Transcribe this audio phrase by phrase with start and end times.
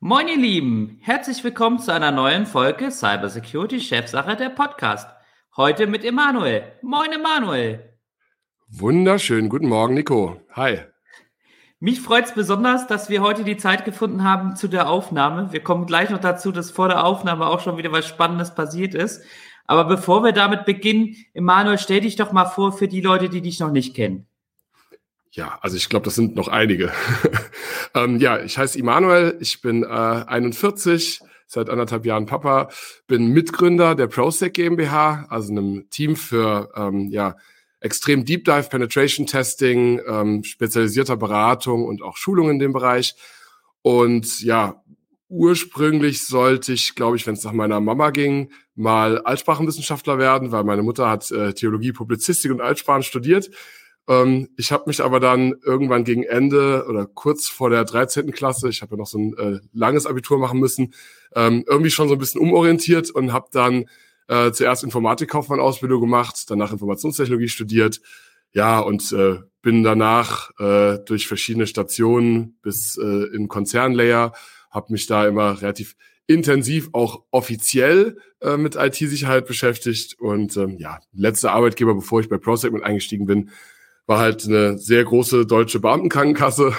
[0.00, 5.08] Moin ihr Lieben, herzlich willkommen zu einer neuen Folge Cybersecurity Chefsache der Podcast.
[5.56, 6.64] Heute mit Emanuel.
[6.82, 7.96] Moin Emanuel.
[8.68, 10.38] Wunderschön, guten Morgen Nico.
[10.52, 10.80] Hi.
[11.80, 15.50] Mich freut es besonders, dass wir heute die Zeit gefunden haben zu der Aufnahme.
[15.54, 18.94] Wir kommen gleich noch dazu, dass vor der Aufnahme auch schon wieder was Spannendes passiert
[18.94, 19.24] ist.
[19.64, 23.40] Aber bevor wir damit beginnen, Emanuel, stell dich doch mal vor für die Leute, die
[23.40, 24.26] dich noch nicht kennen.
[25.36, 26.90] Ja, also ich glaube, das sind noch einige.
[27.94, 32.70] ähm, ja, ich heiße Immanuel, ich bin äh, 41, seit anderthalb Jahren Papa,
[33.06, 37.36] bin Mitgründer der ProSec GmbH, also einem Team für ähm, ja,
[37.80, 43.14] extrem Deep Dive Penetration Testing, ähm, spezialisierter Beratung und auch Schulung in dem Bereich.
[43.82, 44.82] Und ja,
[45.28, 50.64] ursprünglich sollte ich, glaube ich, wenn es nach meiner Mama ging, mal Altsprachenwissenschaftler werden, weil
[50.64, 53.50] meine Mutter hat äh, Theologie, Publizistik und Altsprachen studiert.
[54.08, 58.30] Ähm, ich habe mich aber dann irgendwann gegen Ende oder kurz vor der 13.
[58.32, 60.94] Klasse, ich habe ja noch so ein äh, langes Abitur machen müssen,
[61.34, 63.86] ähm, irgendwie schon so ein bisschen umorientiert und habe dann
[64.28, 68.00] äh, zuerst Informatikkaufmann-Ausbildung gemacht, danach Informationstechnologie studiert,
[68.52, 74.32] ja, und äh, bin danach äh, durch verschiedene Stationen bis äh, in Konzernlayer,
[74.70, 75.96] habe mich da immer relativ
[76.26, 82.38] intensiv auch offiziell äh, mit IT-Sicherheit beschäftigt und ähm, ja, letzter Arbeitgeber, bevor ich bei
[82.38, 83.50] ProSegment eingestiegen bin,
[84.06, 86.72] war halt eine sehr große deutsche Beamtenkrankenkasse.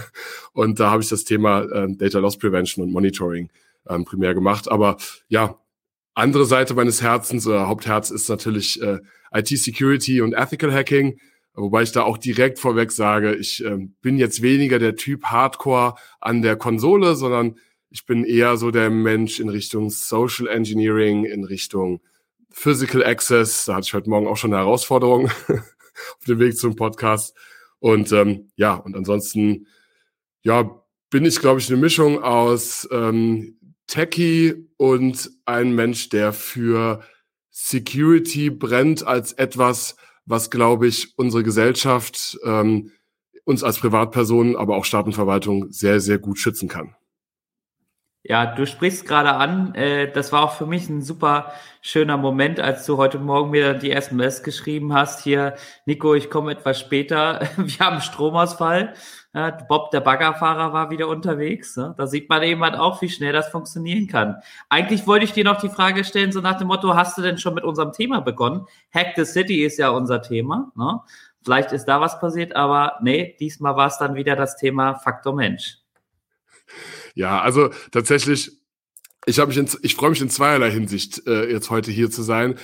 [0.52, 3.50] und da habe ich das Thema äh, Data Loss Prevention und Monitoring
[3.88, 4.70] ähm, primär gemacht.
[4.70, 4.96] Aber
[5.28, 5.58] ja,
[6.14, 8.98] andere Seite meines Herzens oder Hauptherz ist natürlich äh,
[9.32, 11.18] IT-Security und Ethical Hacking.
[11.54, 15.94] Wobei ich da auch direkt vorweg sage, ich äh, bin jetzt weniger der Typ Hardcore
[16.20, 17.56] an der Konsole, sondern
[17.90, 22.00] ich bin eher so der Mensch in Richtung Social Engineering, in Richtung
[22.50, 23.64] Physical Access.
[23.64, 25.30] Da hatte ich heute Morgen auch schon eine Herausforderung.
[26.18, 27.36] auf dem Weg zum Podcast.
[27.78, 29.66] Und ähm, ja, und ansonsten,
[30.42, 37.00] ja, bin ich, glaube ich, eine Mischung aus ähm, Techie und ein Mensch, der für
[37.50, 42.92] Security brennt als etwas, was, glaube ich, unsere Gesellschaft, ähm,
[43.44, 46.94] uns als Privatpersonen, aber auch Staatenverwaltung sehr, sehr gut schützen kann.
[48.28, 49.74] Ja, du sprichst gerade an.
[49.74, 51.50] Äh, das war auch für mich ein super
[51.80, 55.24] schöner Moment, als du heute Morgen mir die SMS geschrieben hast.
[55.24, 55.54] Hier,
[55.86, 57.40] Nico, ich komme etwas später.
[57.56, 58.92] Wir haben Stromausfall.
[59.32, 61.74] Ja, Bob, der Baggerfahrer, war wieder unterwegs.
[61.78, 61.94] Ne?
[61.96, 64.36] Da sieht man eben halt auch, wie schnell das funktionieren kann.
[64.68, 67.38] Eigentlich wollte ich dir noch die Frage stellen, so nach dem Motto, hast du denn
[67.38, 68.66] schon mit unserem Thema begonnen?
[68.92, 70.70] Hack the City ist ja unser Thema.
[70.76, 71.00] Ne?
[71.42, 75.34] Vielleicht ist da was passiert, aber nee, diesmal war es dann wieder das Thema Faktor
[75.34, 75.78] Mensch.
[77.18, 78.52] Ja, also tatsächlich,
[79.26, 82.22] ich habe mich, in, ich freue mich in zweierlei Hinsicht, äh, jetzt heute hier zu
[82.22, 82.54] sein.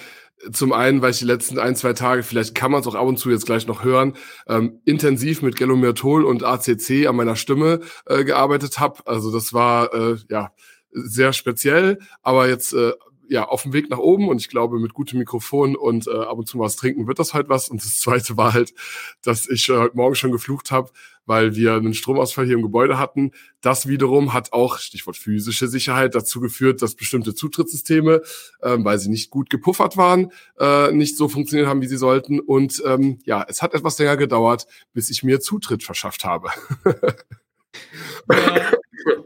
[0.53, 3.05] Zum einen, weil ich die letzten ein, zwei Tage, vielleicht kann man es auch ab
[3.05, 4.15] und zu jetzt gleich noch hören,
[4.47, 9.05] ähm, intensiv mit Gelomertol und ACC an meiner Stimme äh, gearbeitet habe.
[9.07, 10.53] Also das war äh, ja
[10.93, 12.93] sehr speziell, aber jetzt äh,
[13.29, 16.39] ja auf dem Weg nach oben und ich glaube mit gutem Mikrofon und äh, ab
[16.39, 17.69] und zu was trinken wird das halt was.
[17.69, 18.75] Und das zweite war halt,
[19.23, 20.91] dass ich äh, heute Morgen schon geflucht habe,
[21.27, 23.33] weil wir einen Stromausfall hier im Gebäude hatten.
[23.61, 28.23] Das wiederum hat auch, Stichwort physische Sicherheit, dazu geführt, dass bestimmte Zutrittssysteme,
[28.63, 32.41] ähm, weil sie nicht gut gepuffert waren, äh, nicht so funktioniert haben, wie sie sollten.
[32.41, 36.51] Und ähm, ja, es hat etwas länger gedauert, bis ich mir Zutritt verschafft habe.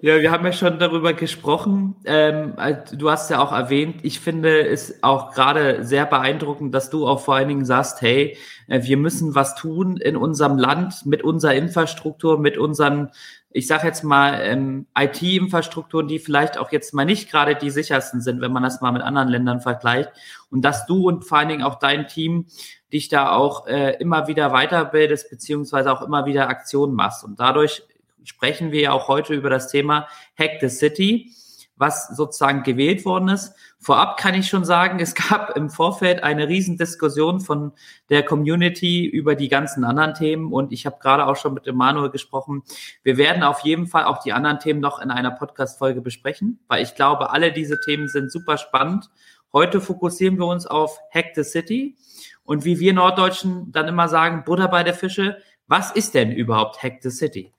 [0.01, 1.97] Ja, wir haben ja schon darüber gesprochen.
[2.05, 2.55] Ähm,
[2.93, 7.21] du hast ja auch erwähnt, ich finde es auch gerade sehr beeindruckend, dass du auch
[7.21, 8.37] vor allen Dingen sagst, hey,
[8.69, 13.11] äh, wir müssen was tun in unserem Land mit unserer Infrastruktur, mit unseren,
[13.51, 18.21] ich sage jetzt mal, ähm, IT-Infrastrukturen, die vielleicht auch jetzt mal nicht gerade die sichersten
[18.21, 20.11] sind, wenn man das mal mit anderen Ländern vergleicht.
[20.51, 22.47] Und dass du und vor allen Dingen auch dein Team
[22.93, 27.25] dich da auch äh, immer wieder weiterbildest, beziehungsweise auch immer wieder Aktionen machst.
[27.25, 27.83] Und dadurch
[28.29, 30.07] sprechen wir ja auch heute über das Thema
[30.39, 31.33] Hack the City,
[31.77, 33.55] was sozusagen gewählt worden ist.
[33.79, 37.73] Vorab kann ich schon sagen, es gab im Vorfeld eine Riesendiskussion von
[38.11, 42.11] der Community über die ganzen anderen Themen und ich habe gerade auch schon mit Emanuel
[42.11, 42.63] gesprochen.
[43.03, 46.83] Wir werden auf jeden Fall auch die anderen Themen noch in einer Podcast-Folge besprechen, weil
[46.83, 49.09] ich glaube, alle diese Themen sind super spannend.
[49.53, 51.97] Heute fokussieren wir uns auf Hack the City
[52.45, 55.39] und wie wir Norddeutschen dann immer sagen, Butter bei der Fische,
[55.69, 57.53] was ist denn überhaupt Hack the City?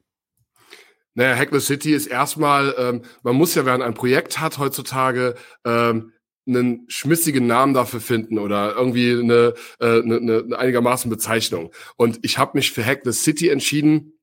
[1.16, 4.58] Naja, Hack the City ist erstmal, ähm, man muss ja, wenn man ein Projekt hat
[4.58, 5.36] heutzutage,
[5.66, 6.14] ähm,
[6.48, 11.72] einen schmissigen Namen dafür finden oder irgendwie eine, äh, eine, eine einigermaßen Bezeichnung.
[11.96, 14.20] Und ich habe mich für Hack the City entschieden,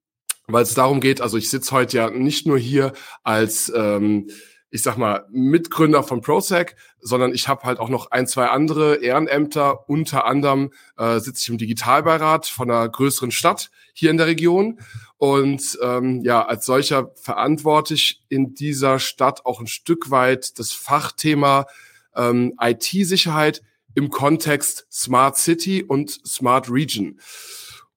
[0.48, 2.92] weil es darum geht, also ich sitze heute ja nicht nur hier
[3.22, 4.28] als ähm,
[4.70, 8.96] ich sag mal, Mitgründer von ProSec, sondern ich habe halt auch noch ein, zwei andere
[8.96, 9.88] Ehrenämter.
[9.88, 14.80] Unter anderem äh, sitze ich im Digitalbeirat von einer größeren Stadt hier in der Region.
[15.18, 20.72] Und ähm, ja, als solcher verantworte ich in dieser Stadt auch ein Stück weit das
[20.72, 21.66] Fachthema
[22.14, 23.62] ähm, IT-Sicherheit
[23.94, 27.18] im Kontext Smart City und Smart Region.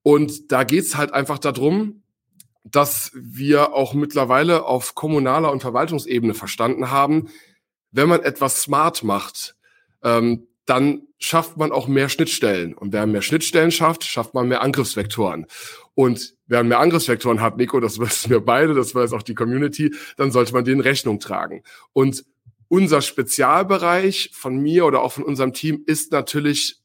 [0.02, 2.04] Und da geht's halt einfach darum,
[2.72, 7.30] dass wir auch mittlerweile auf kommunaler und Verwaltungsebene verstanden haben,
[7.92, 9.56] wenn man etwas smart macht,
[10.04, 12.76] ähm, dann schafft man auch mehr Schnittstellen.
[12.76, 15.48] Und wer mehr Schnittstellen schafft, schafft man mehr Angriffsvektoren.
[15.96, 19.94] Und wer mehr Angriffsvektoren hat, Nico, das wissen wir beide, das weiß auch die Community,
[20.18, 21.64] dann sollte man denen Rechnung tragen.
[21.94, 22.24] Und
[22.68, 26.80] unser Spezialbereich von mir oder auch von unserem Team ist natürlich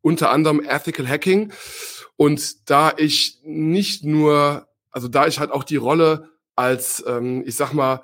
[0.00, 1.52] unter anderem Ethical Hacking.
[2.16, 4.67] Und da ich nicht nur
[4.98, 8.02] also da ich halt auch die Rolle als, ähm, ich sag mal,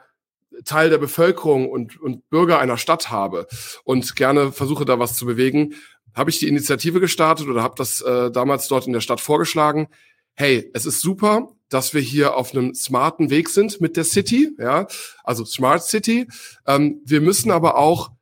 [0.65, 3.49] Teil der Bevölkerung und, und Bürger einer Stadt habe
[3.83, 5.75] und gerne versuche da was zu bewegen,
[6.15, 9.89] habe ich die Initiative gestartet oder habe das äh, damals dort in der Stadt vorgeschlagen.
[10.35, 14.55] Hey, es ist super, dass wir hier auf einem smarten Weg sind mit der City,
[14.57, 14.87] ja,
[15.25, 16.29] also Smart City.
[16.65, 18.13] Ähm, wir müssen aber auch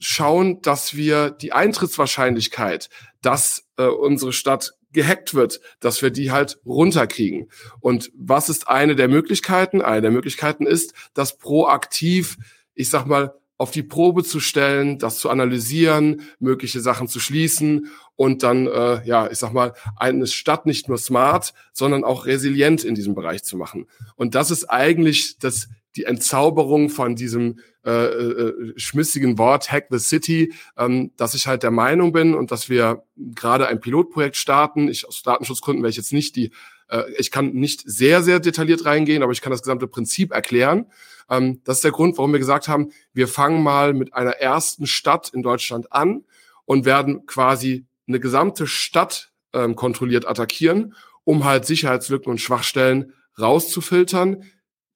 [0.00, 2.88] schauen, dass wir die Eintrittswahrscheinlichkeit,
[3.20, 7.48] dass äh, unsere Stadt gehackt wird, dass wir die halt runterkriegen.
[7.80, 9.82] Und was ist eine der Möglichkeiten?
[9.82, 12.38] Eine der Möglichkeiten ist, das proaktiv,
[12.74, 17.86] ich sag mal, auf die Probe zu stellen, das zu analysieren, mögliche Sachen zu schließen
[18.16, 22.82] und dann, äh, ja, ich sag mal, eine Stadt nicht nur smart, sondern auch resilient
[22.82, 23.86] in diesem Bereich zu machen.
[24.16, 29.98] Und das ist eigentlich das die Entzauberung von diesem äh, äh, schmissigen Wort Hack the
[29.98, 34.88] City, ähm, dass ich halt der Meinung bin und dass wir gerade ein Pilotprojekt starten.
[34.88, 36.52] Ich aus Datenschutzgründen werde ich jetzt nicht die,
[36.88, 40.86] äh, ich kann nicht sehr, sehr detailliert reingehen, aber ich kann das gesamte Prinzip erklären.
[41.28, 44.86] Ähm, das ist der Grund, warum wir gesagt haben, wir fangen mal mit einer ersten
[44.86, 46.24] Stadt in Deutschland an
[46.64, 54.44] und werden quasi eine gesamte Stadt ähm, kontrolliert attackieren, um halt Sicherheitslücken und Schwachstellen rauszufiltern,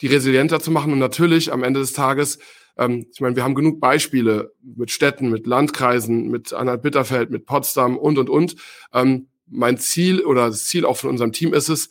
[0.01, 2.39] die resilienter zu machen und natürlich am Ende des Tages,
[2.77, 7.97] ähm, ich meine, wir haben genug Beispiele mit Städten, mit Landkreisen, mit Anhalt-Bitterfeld, mit Potsdam
[7.97, 8.57] und, und, und.
[8.93, 11.89] Ähm, mein Ziel oder das Ziel auch von unserem Team ist es,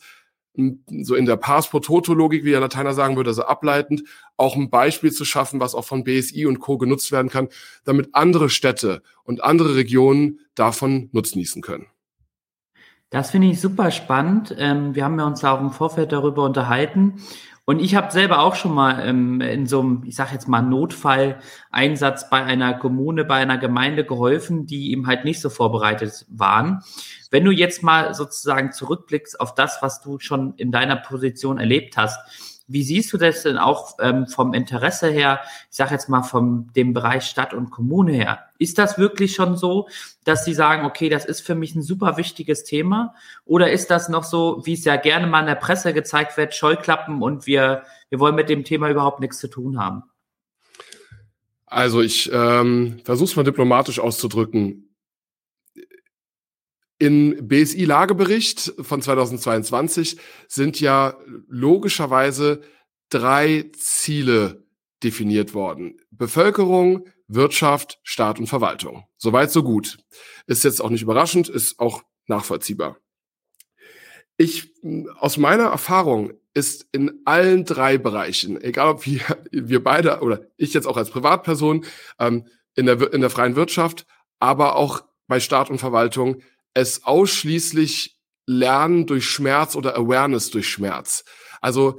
[1.02, 4.04] so in der Pars pro Toto Logik, wie der Lateiner sagen würde, also ableitend,
[4.36, 6.78] auch ein Beispiel zu schaffen, was auch von BSI und Co.
[6.78, 7.48] genutzt werden kann,
[7.84, 11.86] damit andere Städte und andere Regionen davon nutzen können.
[13.10, 14.54] Das finde ich super spannend.
[14.58, 17.22] Ähm, wir haben ja uns auch im Vorfeld darüber unterhalten.
[17.68, 20.62] Und ich habe selber auch schon mal ähm, in so einem, ich sage jetzt mal,
[20.62, 26.84] Notfalleinsatz bei einer Kommune, bei einer Gemeinde geholfen, die eben halt nicht so vorbereitet waren.
[27.32, 31.96] Wenn du jetzt mal sozusagen zurückblickst auf das, was du schon in deiner Position erlebt
[31.96, 35.40] hast, wie siehst du das denn auch ähm, vom Interesse her,
[35.70, 38.40] ich sage jetzt mal vom dem Bereich Stadt und Kommune her?
[38.58, 39.88] Ist das wirklich schon so,
[40.24, 43.14] dass sie sagen, okay, das ist für mich ein super wichtiges Thema?
[43.44, 46.54] Oder ist das noch so, wie es ja gerne mal in der Presse gezeigt wird,
[46.54, 50.02] Scheuklappen und wir, wir wollen mit dem Thema überhaupt nichts zu tun haben?
[51.66, 54.85] Also ich ähm, versuche es mal diplomatisch auszudrücken.
[56.98, 62.62] In BSI-Lagebericht von 2022 sind ja logischerweise
[63.10, 64.64] drei Ziele
[65.02, 65.98] definiert worden.
[66.10, 69.04] Bevölkerung, Wirtschaft, Staat und Verwaltung.
[69.18, 69.98] Soweit, so gut.
[70.46, 72.96] Ist jetzt auch nicht überraschend, ist auch nachvollziehbar.
[74.38, 74.72] Ich,
[75.18, 80.72] aus meiner Erfahrung ist in allen drei Bereichen, egal ob wir, wir beide oder ich
[80.72, 81.84] jetzt auch als Privatperson,
[82.18, 84.06] ähm, in, der, in der freien Wirtschaft,
[84.38, 86.42] aber auch bei Staat und Verwaltung,
[86.76, 91.24] es ausschließlich Lernen durch Schmerz oder Awareness durch Schmerz.
[91.62, 91.98] Also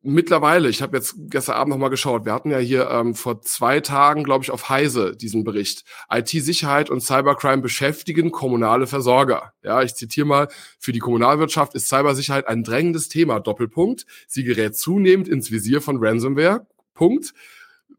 [0.00, 3.80] mittlerweile, ich habe jetzt gestern Abend nochmal geschaut, wir hatten ja hier ähm, vor zwei
[3.80, 5.84] Tagen, glaube ich, auf Heise diesen Bericht.
[6.08, 9.52] IT-Sicherheit und Cybercrime beschäftigen kommunale Versorger.
[9.64, 10.48] Ja, ich zitiere mal,
[10.78, 13.40] für die Kommunalwirtschaft ist Cybersicherheit ein drängendes Thema.
[13.40, 14.06] Doppelpunkt.
[14.28, 16.64] Sie gerät zunehmend ins Visier von Ransomware.
[16.94, 17.34] Punkt.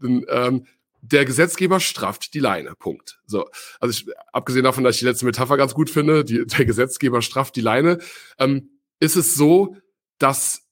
[0.02, 0.66] Ähm,
[1.12, 2.76] der Gesetzgeber strafft die Leine.
[2.76, 3.20] Punkt.
[3.26, 3.46] So,
[3.80, 7.22] also ich, abgesehen davon, dass ich die letzte Metapher ganz gut finde, die, der Gesetzgeber
[7.22, 8.00] strafft die Leine,
[8.38, 9.78] ähm, ist es so,
[10.18, 10.64] dass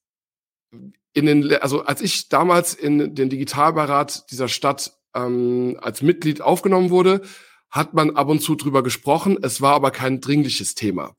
[1.13, 6.89] in den, also als ich damals in den Digitalbeirat dieser Stadt ähm, als Mitglied aufgenommen
[6.89, 7.21] wurde,
[7.69, 9.37] hat man ab und zu drüber gesprochen.
[9.41, 11.15] Es war aber kein dringliches Thema.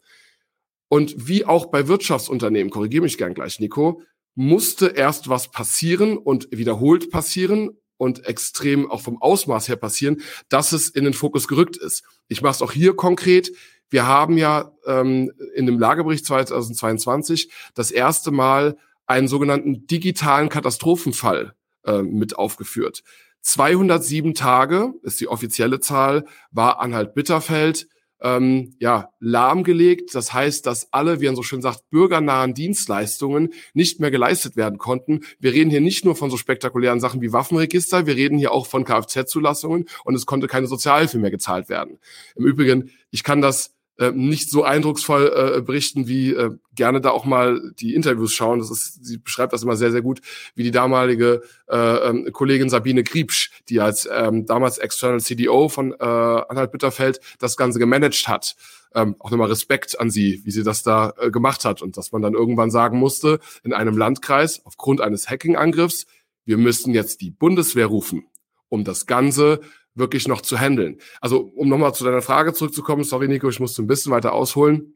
[0.88, 4.02] Und wie auch bei Wirtschaftsunternehmen, korrigiere mich gern gleich, Nico,
[4.34, 10.72] musste erst was passieren und wiederholt passieren, und extrem auch vom Ausmaß her passieren, dass
[10.72, 12.04] es in den Fokus gerückt ist.
[12.28, 13.52] Ich mache es auch hier konkret.
[13.88, 18.76] Wir haben ja ähm, in dem Lagebericht 2022 das erste Mal
[19.06, 23.02] einen sogenannten digitalen Katastrophenfall äh, mit aufgeführt.
[23.42, 27.88] 207 Tage ist die offizielle Zahl, war Anhalt Bitterfeld
[28.20, 30.14] ähm, ja, lahmgelegt.
[30.14, 34.78] Das heißt, dass alle, wie man so schön sagt, bürgernahen Dienstleistungen nicht mehr geleistet werden
[34.78, 35.20] konnten.
[35.38, 38.66] Wir reden hier nicht nur von so spektakulären Sachen wie Waffenregister, wir reden hier auch
[38.66, 41.98] von Kfz-Zulassungen und es konnte keine Sozialhilfe mehr gezahlt werden.
[42.34, 47.10] Im Übrigen, ich kann das äh, nicht so eindrucksvoll äh, berichten, wie äh, gerne da
[47.10, 48.58] auch mal die Interviews schauen.
[48.58, 50.20] Das ist, sie beschreibt das immer sehr, sehr gut,
[50.54, 55.92] wie die damalige äh, ähm, Kollegin Sabine Kriebsch, die als ähm, damals External CDO von
[55.92, 58.56] äh, Anhalt Bitterfeld das Ganze gemanagt hat.
[58.94, 62.12] Ähm, auch nochmal Respekt an sie, wie sie das da äh, gemacht hat und dass
[62.12, 66.06] man dann irgendwann sagen musste, in einem Landkreis aufgrund eines Hacking-Angriffs,
[66.44, 68.26] wir müssen jetzt die Bundeswehr rufen,
[68.68, 69.60] um das Ganze
[69.96, 70.98] wirklich noch zu handeln.
[71.20, 74.94] Also um nochmal zu deiner Frage zurückzukommen, sorry Nico, ich musste ein bisschen weiter ausholen.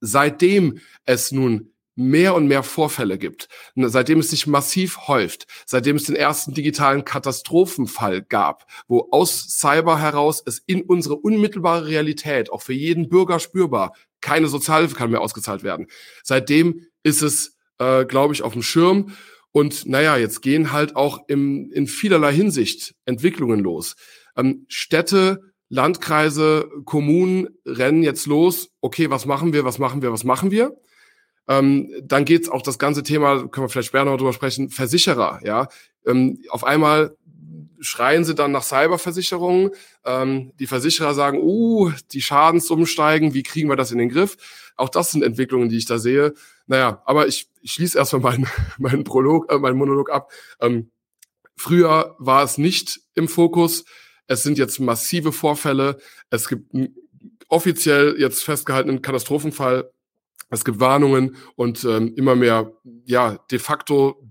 [0.00, 5.96] Seitdem es nun mehr und mehr Vorfälle gibt, ne, seitdem es sich massiv häuft, seitdem
[5.96, 12.52] es den ersten digitalen Katastrophenfall gab, wo aus Cyber heraus es in unsere unmittelbare Realität,
[12.52, 15.88] auch für jeden Bürger spürbar, keine Sozialhilfe kann mehr ausgezahlt werden.
[16.22, 19.12] Seitdem ist es, äh, glaube ich, auf dem Schirm.
[19.50, 23.96] Und naja, jetzt gehen halt auch im, in vielerlei Hinsicht Entwicklungen los.
[24.38, 28.70] Ähm, Städte, Landkreise, Kommunen rennen jetzt los.
[28.80, 30.74] Okay, was machen wir, was machen wir, was machen wir?
[31.46, 35.40] Ähm, dann geht's auch das ganze Thema, können wir vielleicht später noch drüber sprechen, Versicherer.
[35.44, 35.68] Ja,
[36.06, 37.16] ähm, auf einmal
[37.80, 39.70] schreien sie dann nach Cyberversicherungen.
[40.04, 44.36] Ähm, die Versicherer sagen, uh, die Schadenssummen steigen, wie kriegen wir das in den Griff?
[44.76, 46.34] Auch das sind Entwicklungen, die ich da sehe.
[46.66, 48.46] Naja, aber ich, ich schließe erstmal meinen,
[48.78, 50.30] meinen Prolog, äh, meinen Monolog ab.
[50.60, 50.90] Ähm,
[51.56, 53.84] früher war es nicht im Fokus.
[54.28, 55.98] Es sind jetzt massive Vorfälle.
[56.30, 56.72] Es gibt
[57.48, 59.90] offiziell jetzt festgehaltenen Katastrophenfall.
[60.50, 62.72] Es gibt Warnungen und ähm, immer mehr,
[63.04, 64.22] ja, de facto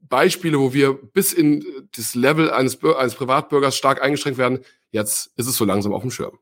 [0.00, 1.64] Beispiele, wo wir bis in
[1.96, 4.60] das Level eines, eines Privatbürgers stark eingeschränkt werden.
[4.90, 6.38] Jetzt ist es so langsam auf dem Schirm.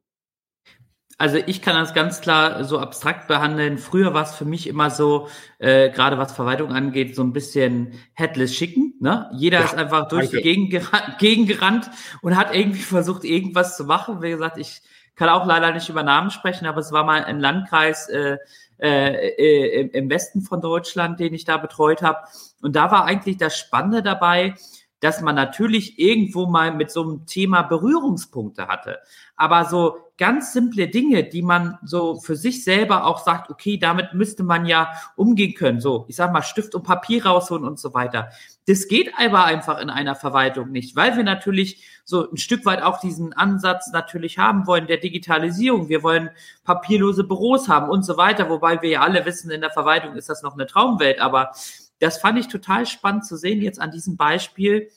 [1.20, 3.76] Also ich kann das ganz klar so abstrakt behandeln.
[3.76, 7.92] Früher war es für mich immer so, äh, gerade was Verwaltung angeht, so ein bisschen
[8.14, 8.94] headless schicken.
[9.00, 9.28] Ne?
[9.34, 10.38] Jeder ja, ist einfach durch danke.
[10.38, 11.90] die Gegend, gerannt, Gegend gerannt
[12.22, 14.22] und hat irgendwie versucht, irgendwas zu machen.
[14.22, 14.80] Wie gesagt, ich
[15.14, 18.38] kann auch leider nicht über Namen sprechen, aber es war mal ein Landkreis äh,
[18.78, 22.20] äh, äh im Westen von Deutschland, den ich da betreut habe.
[22.62, 24.54] Und da war eigentlich das Spannende dabei,
[25.00, 29.00] dass man natürlich irgendwo mal mit so einem Thema Berührungspunkte hatte.
[29.36, 34.12] Aber so ganz simple Dinge, die man so für sich selber auch sagt, okay, damit
[34.12, 35.80] müsste man ja umgehen können.
[35.80, 38.28] So, ich sag mal, Stift und Papier rausholen und so weiter.
[38.66, 42.82] Das geht aber einfach in einer Verwaltung nicht, weil wir natürlich so ein Stück weit
[42.82, 45.88] auch diesen Ansatz natürlich haben wollen der Digitalisierung.
[45.88, 46.28] Wir wollen
[46.64, 50.28] papierlose Büros haben und so weiter, wobei wir ja alle wissen, in der Verwaltung ist
[50.28, 51.52] das noch eine Traumwelt, aber
[51.98, 54.90] das fand ich total spannend zu sehen jetzt an diesem Beispiel,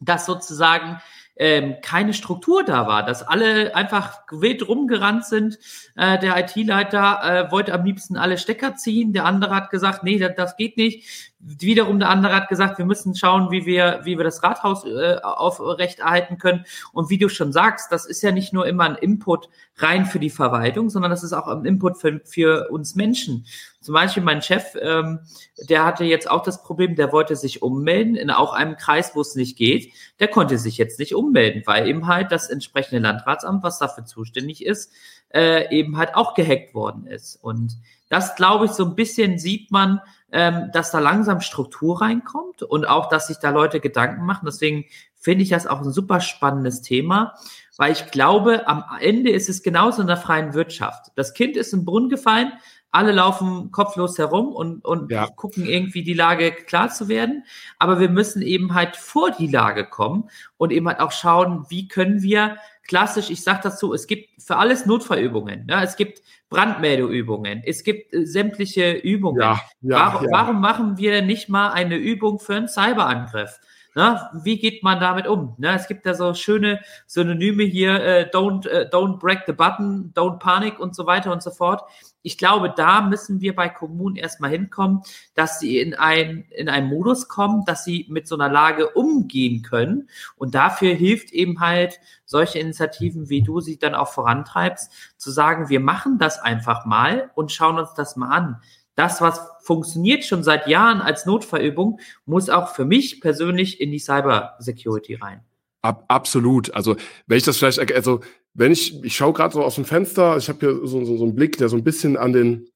[0.00, 1.00] dass sozusagen
[1.38, 5.58] ähm, keine Struktur da war, dass alle einfach wild rumgerannt sind.
[5.94, 10.18] Äh, der IT-Leiter äh, wollte am liebsten alle Stecker ziehen, der andere hat gesagt, nee,
[10.18, 11.28] das, das geht nicht.
[11.40, 15.18] Wiederum der andere hat gesagt, wir müssen schauen, wie wir, wie wir das Rathaus äh,
[15.22, 16.64] aufrechterhalten können.
[16.92, 20.18] Und wie du schon sagst, das ist ja nicht nur immer ein Input rein für
[20.18, 23.46] die Verwaltung, sondern das ist auch ein Input für, für uns Menschen.
[23.80, 25.20] Zum Beispiel mein Chef, ähm,
[25.68, 29.20] der hatte jetzt auch das Problem, der wollte sich ummelden in auch einem Kreis, wo
[29.20, 29.92] es nicht geht.
[30.18, 34.64] Der konnte sich jetzt nicht ummelden, weil eben halt das entsprechende Landratsamt, was dafür zuständig
[34.64, 34.92] ist,
[35.32, 37.36] äh, eben halt auch gehackt worden ist.
[37.36, 37.76] Und
[38.08, 40.00] das, glaube ich, so ein bisschen sieht man,
[40.32, 44.46] ähm, dass da langsam Struktur reinkommt und auch, dass sich da Leute Gedanken machen.
[44.46, 47.34] Deswegen finde ich das auch ein super spannendes Thema,
[47.76, 51.12] weil ich glaube, am Ende ist es genauso in der freien Wirtschaft.
[51.14, 52.52] Das Kind ist im Brunnen gefallen,
[52.90, 55.26] alle laufen kopflos herum und, und ja.
[55.26, 57.44] gucken irgendwie die Lage klar zu werden.
[57.78, 61.86] Aber wir müssen eben halt vor die Lage kommen und eben halt auch schauen, wie
[61.88, 62.56] können wir
[62.88, 65.66] klassisch, ich sage das so, es gibt für alles Notfallübungen.
[65.66, 65.82] Ne?
[65.84, 69.40] Es gibt Brandmeldeübungen, es gibt äh, sämtliche Übungen.
[69.40, 70.30] Ja, ja, warum, ja.
[70.32, 73.60] warum machen wir nicht mal eine Übung für einen Cyberangriff?
[73.94, 75.54] Na, wie geht man damit um?
[75.58, 80.12] Na, es gibt da so schöne Synonyme hier, äh, don't, äh, don't break the button,
[80.14, 81.82] don't panic und so weiter und so fort.
[82.22, 85.02] Ich glaube, da müssen wir bei Kommunen erstmal hinkommen,
[85.34, 89.62] dass sie in ein, in einen Modus kommen, dass sie mit so einer Lage umgehen
[89.62, 90.08] können.
[90.36, 95.68] Und dafür hilft eben halt solche Initiativen, wie du sie dann auch vorantreibst, zu sagen,
[95.68, 98.60] wir machen das einfach mal und schauen uns das mal an.
[98.98, 104.00] das, was funktioniert schon seit Jahren als Notfallübung, muss auch für mich persönlich in die
[104.00, 105.44] Cyber Security rein.
[105.82, 106.74] Ab, absolut.
[106.74, 108.20] Also wenn ich das vielleicht, also
[108.54, 111.24] wenn ich, ich schaue gerade so aus dem Fenster, ich habe hier so, so, so
[111.24, 112.68] einen Blick, der so ein bisschen an den,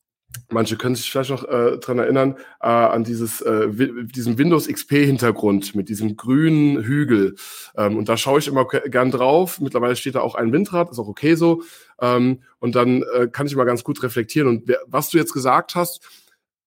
[0.50, 3.68] manche können sich vielleicht noch äh, dran erinnern, äh, an dieses, äh,
[4.04, 7.34] diesem Windows XP-Hintergrund mit diesem grünen Hügel.
[7.76, 9.60] Ähm, und da schaue ich immer gern drauf.
[9.60, 11.62] Mittlerweile steht da auch ein Windrad, ist auch okay so.
[12.00, 14.48] Ähm, und dann äh, kann ich immer ganz gut reflektieren.
[14.48, 16.06] Und wer, was du jetzt gesagt hast,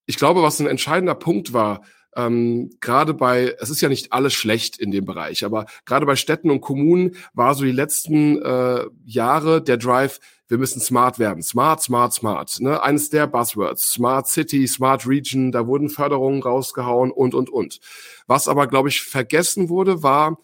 [0.06, 1.82] ich glaube, was ein entscheidender Punkt war,
[2.16, 6.16] ähm, gerade bei, es ist ja nicht alles schlecht in dem Bereich, aber gerade bei
[6.16, 11.42] Städten und Kommunen war so die letzten äh, Jahre der Drive, wir müssen smart werden.
[11.42, 12.60] Smart, smart, smart.
[12.60, 12.82] Ne?
[12.82, 13.92] Eines der Buzzwords.
[13.92, 17.80] Smart City, Smart Region, da wurden Förderungen rausgehauen und, und, und.
[18.28, 20.38] Was aber, glaube ich, vergessen wurde, war,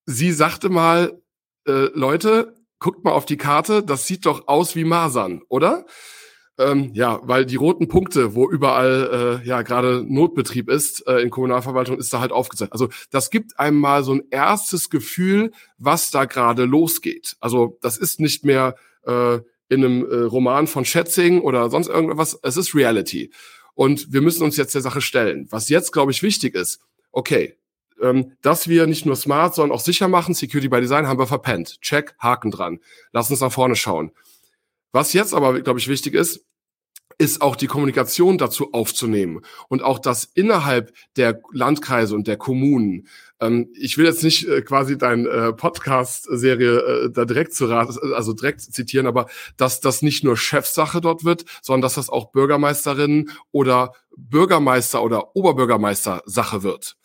[0.07, 1.21] sie sagte mal,
[1.66, 5.87] äh, Leute, guckt mal auf die Karte, das sieht doch aus wie Masern, oder?
[6.59, 11.29] Ähm, ja, weil die roten Punkte, wo überall äh, ja gerade Notbetrieb ist äh, in
[11.29, 12.73] Kommunalverwaltung, ist da halt aufgezeigt.
[12.73, 17.37] Also das gibt einem mal so ein erstes Gefühl, was da gerade losgeht.
[17.40, 22.38] Also das ist nicht mehr äh, in einem äh, Roman von Schätzing oder sonst irgendwas.
[22.42, 23.31] Es ist Reality.
[23.74, 25.46] Und wir müssen uns jetzt der Sache stellen.
[25.50, 26.81] Was jetzt, glaube ich, wichtig ist,
[27.12, 27.57] okay,
[28.00, 31.26] ähm, dass wir nicht nur smart, sondern auch sicher machen, Security by Design haben wir
[31.26, 31.81] verpennt.
[31.81, 32.81] Check, Haken dran.
[33.12, 34.12] Lass uns nach vorne schauen.
[34.92, 36.46] Was jetzt aber, glaube ich, wichtig ist,
[37.18, 43.09] ist auch die Kommunikation dazu aufzunehmen und auch das innerhalb der Landkreise und der Kommunen.
[43.40, 47.88] Ähm, ich will jetzt nicht äh, quasi dein äh, Podcast-Serie äh, da direkt zu Rat,
[48.14, 52.33] also direkt zitieren, aber dass das nicht nur Chefsache dort wird, sondern dass das auch
[52.33, 56.96] Bürgermeisterinnen oder Bürgermeister oder Oberbürgermeister Sache wird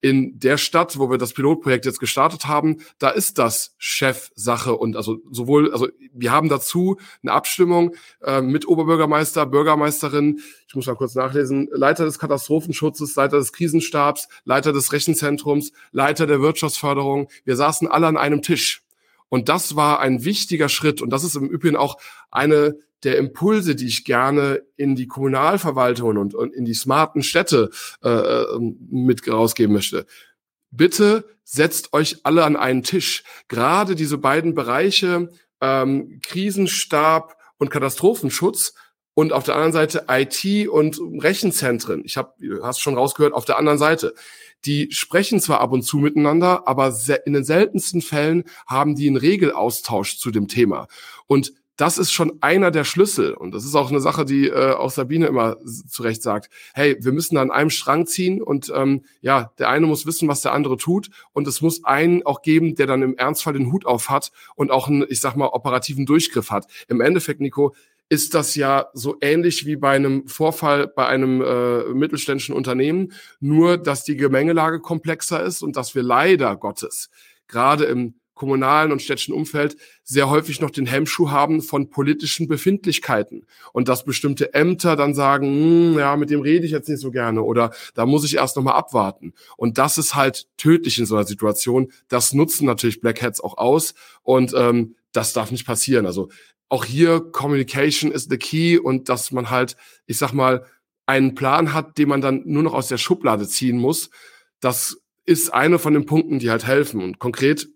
[0.00, 4.96] in der Stadt, wo wir das Pilotprojekt jetzt gestartet haben, da ist das Chefsache und
[4.96, 10.96] also sowohl, also wir haben dazu eine Abstimmung äh, mit Oberbürgermeister, Bürgermeisterin, ich muss mal
[10.96, 17.28] kurz nachlesen, Leiter des Katastrophenschutzes, Leiter des Krisenstabs, Leiter des Rechenzentrums, Leiter der Wirtschaftsförderung.
[17.44, 18.82] Wir saßen alle an einem Tisch.
[19.28, 21.02] Und das war ein wichtiger Schritt.
[21.02, 21.96] Und das ist im Übrigen auch
[22.30, 27.70] eine der Impulse, die ich gerne in die Kommunalverwaltung und, und in die smarten Städte
[28.02, 28.58] äh, äh,
[28.90, 30.06] mit rausgeben möchte.
[30.70, 33.22] Bitte setzt euch alle an einen Tisch.
[33.48, 35.30] Gerade diese beiden Bereiche
[35.60, 38.74] ähm, Krisenstab und Katastrophenschutz
[39.14, 42.02] und auf der anderen Seite IT und Rechenzentren.
[42.04, 44.14] Ich habe, hast schon rausgehört, auf der anderen Seite.
[44.64, 49.16] Die sprechen zwar ab und zu miteinander, aber in den seltensten Fällen haben die einen
[49.16, 50.88] Regelaustausch zu dem Thema.
[51.26, 53.34] Und das ist schon einer der Schlüssel.
[53.34, 56.50] Und das ist auch eine Sache, die äh, auch Sabine immer zu Recht sagt.
[56.74, 60.40] Hey, wir müssen an einem Strang ziehen und ähm, ja, der eine muss wissen, was
[60.40, 61.10] der andere tut.
[61.32, 64.70] Und es muss einen auch geben, der dann im Ernstfall den Hut auf hat und
[64.70, 66.66] auch einen, ich sag mal, operativen Durchgriff hat.
[66.88, 67.74] Im Endeffekt, Nico,
[68.08, 73.78] ist das ja so ähnlich wie bei einem Vorfall bei einem äh, mittelständischen Unternehmen, nur
[73.78, 77.10] dass die Gemengelage komplexer ist und dass wir leider Gottes
[77.48, 83.46] gerade im kommunalen und städtischen Umfeld sehr häufig noch den Hemmschuh haben von politischen Befindlichkeiten
[83.72, 87.10] und dass bestimmte Ämter dann sagen, hm, ja, mit dem rede ich jetzt nicht so
[87.10, 89.32] gerne oder da muss ich erst noch mal abwarten.
[89.56, 91.90] Und das ist halt tödlich in so einer Situation.
[92.06, 96.06] Das nutzen natürlich Black Hats auch aus und ähm, das darf nicht passieren.
[96.06, 96.28] Also
[96.68, 100.66] auch hier Communication is the key und dass man halt, ich sag mal,
[101.06, 104.10] einen Plan hat, den man dann nur noch aus der Schublade ziehen muss.
[104.60, 107.02] Das ist eine von den Punkten, die halt helfen.
[107.02, 107.68] Und konkret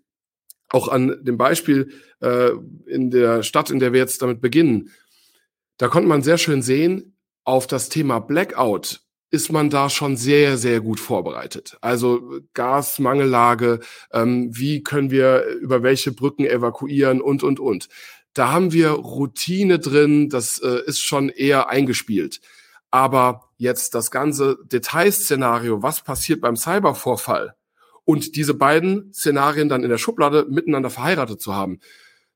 [0.71, 2.51] auch an dem Beispiel äh,
[2.85, 4.91] in der Stadt, in der wir jetzt damit beginnen,
[5.77, 10.57] da konnte man sehr schön sehen, auf das Thema Blackout ist man da schon sehr,
[10.57, 11.77] sehr gut vorbereitet.
[11.79, 13.79] Also Gasmangellage,
[14.11, 17.87] ähm, wie können wir über welche Brücken evakuieren und, und, und.
[18.33, 22.41] Da haben wir Routine drin, das äh, ist schon eher eingespielt.
[22.91, 27.55] Aber jetzt das ganze Detailszenario, was passiert beim Cybervorfall
[28.05, 31.79] und diese beiden Szenarien dann in der Schublade miteinander verheiratet zu haben,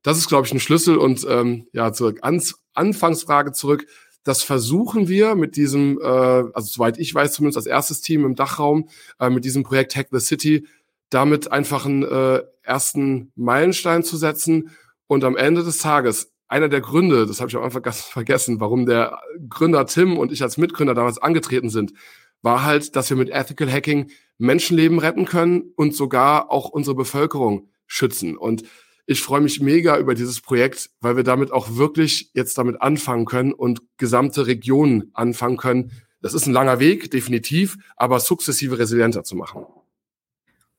[0.03, 0.97] das ist, glaube ich, ein Schlüssel.
[0.97, 3.87] Und ähm, ja, zur Ans Anfangsfrage zurück.
[4.23, 8.35] Das versuchen wir mit diesem, äh, also soweit ich weiß, zumindest als erstes Team im
[8.35, 10.67] Dachraum, äh, mit diesem Projekt Hack the City,
[11.09, 14.71] damit einfach einen äh, ersten Meilenstein zu setzen
[15.07, 18.59] und am Ende des Tages einer der Gründe, das habe ich am Anfang ganz vergessen,
[18.59, 21.93] warum der Gründer Tim und ich als Mitgründer damals angetreten sind,
[22.41, 27.69] war halt, dass wir mit Ethical Hacking Menschenleben retten können und sogar auch unsere Bevölkerung
[27.87, 28.37] schützen.
[28.37, 28.63] Und
[29.05, 33.25] ich freue mich mega über dieses Projekt, weil wir damit auch wirklich jetzt damit anfangen
[33.25, 35.91] können und gesamte Regionen anfangen können.
[36.21, 39.65] Das ist ein langer Weg, definitiv, aber sukzessive resilienter zu machen.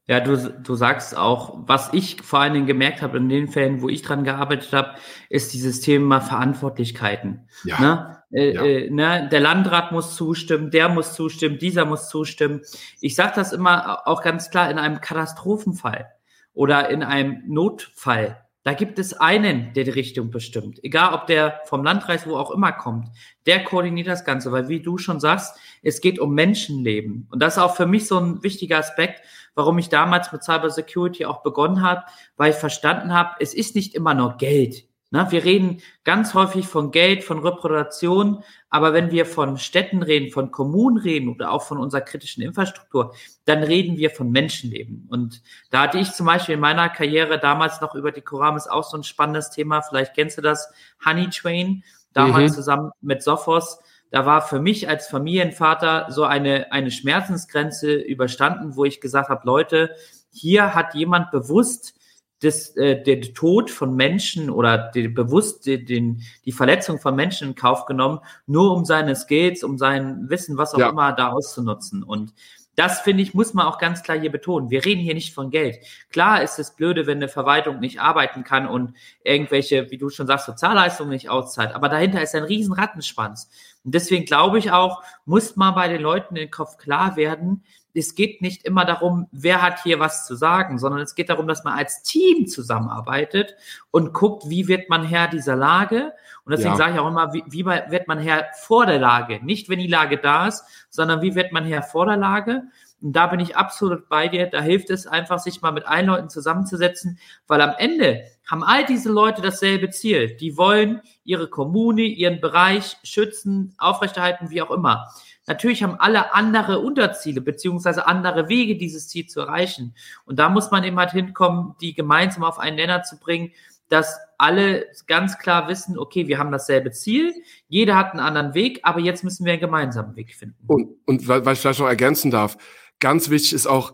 [0.08, 3.82] Ja, du, du sagst auch, was ich vor allen Dingen gemerkt habe in den Fällen,
[3.82, 4.94] wo ich dran gearbeitet habe,
[5.28, 7.48] ist dieses Thema Verantwortlichkeiten.
[7.64, 7.80] Ja.
[7.80, 8.15] Ne?
[8.36, 8.62] Äh, ja.
[8.64, 9.28] Äh, ne?
[9.32, 12.60] Der Landrat muss zustimmen, der muss zustimmen, dieser muss zustimmen.
[13.00, 16.06] Ich sage das immer auch ganz klar in einem Katastrophenfall
[16.52, 18.42] oder in einem Notfall.
[18.62, 20.82] Da gibt es einen, der die Richtung bestimmt.
[20.82, 23.08] Egal, ob der vom Landkreis, wo auch immer kommt.
[23.46, 27.28] Der koordiniert das Ganze, weil wie du schon sagst, es geht um Menschenleben.
[27.30, 29.22] Und das ist auch für mich so ein wichtiger Aspekt,
[29.54, 32.02] warum ich damals mit Cyber Security auch begonnen habe,
[32.36, 34.84] weil ich verstanden habe, es ist nicht immer nur Geld.
[35.10, 35.26] Ne?
[35.30, 40.50] Wir reden ganz häufig von Geld, von Reproduktion, aber wenn wir von Städten reden, von
[40.50, 43.14] Kommunen reden oder auch von unserer kritischen Infrastruktur,
[43.44, 45.06] dann reden wir von Menschenleben.
[45.08, 48.84] Und da hatte ich zum Beispiel in meiner Karriere damals noch über die Koramis auch
[48.84, 50.72] so ein spannendes Thema, vielleicht kennst du das,
[51.04, 52.54] Honey Train, damals mhm.
[52.56, 53.78] zusammen mit Sophos
[54.10, 59.44] da war für mich als Familienvater so eine, eine Schmerzensgrenze überstanden, wo ich gesagt habe,
[59.44, 59.90] Leute,
[60.30, 61.94] hier hat jemand bewusst
[62.42, 67.54] das, äh, den Tod von Menschen oder die, bewusst den, die Verletzung von Menschen in
[67.54, 70.90] Kauf genommen, nur um seine Skills, um sein Wissen, was auch ja.
[70.90, 72.02] immer, da auszunutzen.
[72.02, 72.34] Und
[72.76, 74.70] das finde ich, muss man auch ganz klar hier betonen.
[74.70, 75.78] Wir reden hier nicht von Geld.
[76.10, 78.92] Klar ist es blöde, wenn eine Verwaltung nicht arbeiten kann und
[79.24, 81.74] irgendwelche, wie du schon sagst, Sozialleistungen nicht auszahlt.
[81.74, 83.48] Aber dahinter ist ein riesen Rattenschwanz.
[83.86, 87.62] Und deswegen glaube ich auch, muss man bei den Leuten den Kopf klar werden,
[87.98, 91.48] es geht nicht immer darum, wer hat hier was zu sagen, sondern es geht darum,
[91.48, 93.54] dass man als Team zusammenarbeitet
[93.90, 96.12] und guckt, wie wird man Herr dieser Lage.
[96.44, 96.76] Und deswegen ja.
[96.76, 99.42] sage ich auch immer, wie, wie wird man Herr vor der Lage?
[99.42, 102.64] Nicht, wenn die Lage da ist, sondern wie wird man Herr vor der Lage?
[103.02, 104.46] Und da bin ich absolut bei dir.
[104.46, 108.84] Da hilft es einfach, sich mal mit allen Leuten zusammenzusetzen, weil am Ende haben all
[108.86, 110.36] diese Leute dasselbe Ziel.
[110.36, 115.08] Die wollen ihre Kommune, ihren Bereich schützen, aufrechterhalten, wie auch immer.
[115.46, 119.94] Natürlich haben alle andere Unterziele beziehungsweise andere Wege, dieses Ziel zu erreichen.
[120.24, 123.52] Und da muss man eben halt hinkommen, die gemeinsam auf einen Nenner zu bringen,
[123.88, 127.32] dass alle ganz klar wissen, okay, wir haben dasselbe Ziel,
[127.68, 130.56] jeder hat einen anderen Weg, aber jetzt müssen wir einen gemeinsamen Weg finden.
[130.66, 132.58] Und, und weil, ich vielleicht noch ergänzen darf,
[133.00, 133.92] ganz wichtig ist auch,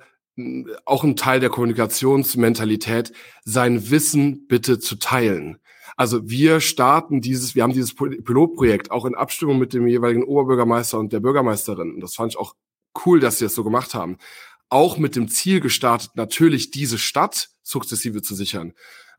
[0.84, 3.12] auch ein Teil der Kommunikationsmentalität,
[3.44, 5.58] sein Wissen bitte zu teilen.
[5.96, 10.98] Also wir starten dieses, wir haben dieses Pilotprojekt auch in Abstimmung mit dem jeweiligen Oberbürgermeister
[10.98, 11.94] und der Bürgermeisterin.
[11.94, 12.54] Und das fand ich auch
[13.04, 14.16] cool, dass sie das so gemacht haben.
[14.68, 18.72] Auch mit dem Ziel gestartet, natürlich diese Stadt sukzessive zu sichern,